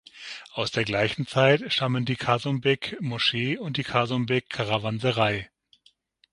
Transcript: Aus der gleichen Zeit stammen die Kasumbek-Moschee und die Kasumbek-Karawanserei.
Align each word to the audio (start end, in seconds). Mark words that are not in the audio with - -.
Aus 0.53 0.71
der 0.71 0.83
gleichen 0.83 1.27
Zeit 1.27 1.71
stammen 1.71 2.05
die 2.05 2.15
Kasumbek-Moschee 2.15 3.59
und 3.59 3.77
die 3.77 3.83
Kasumbek-Karawanserei. 3.83 5.47